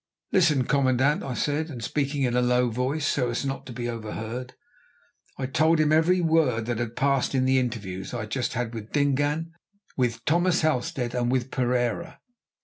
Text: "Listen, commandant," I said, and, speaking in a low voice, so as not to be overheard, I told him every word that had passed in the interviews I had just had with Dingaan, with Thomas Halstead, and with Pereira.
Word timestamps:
"Listen, 0.31 0.63
commandant," 0.65 1.21
I 1.21 1.35
said, 1.35 1.69
and, 1.69 1.83
speaking 1.83 2.23
in 2.23 2.35
a 2.35 2.41
low 2.41 2.71
voice, 2.71 3.05
so 3.05 3.29
as 3.29 3.45
not 3.45 3.67
to 3.67 3.71
be 3.71 3.87
overheard, 3.87 4.55
I 5.37 5.45
told 5.45 5.79
him 5.79 5.91
every 5.91 6.21
word 6.21 6.65
that 6.65 6.79
had 6.79 6.95
passed 6.95 7.35
in 7.35 7.45
the 7.45 7.59
interviews 7.59 8.11
I 8.11 8.21
had 8.21 8.31
just 8.31 8.53
had 8.53 8.73
with 8.73 8.91
Dingaan, 8.91 9.51
with 9.95 10.25
Thomas 10.25 10.61
Halstead, 10.61 11.13
and 11.13 11.31
with 11.31 11.51
Pereira. 11.51 12.19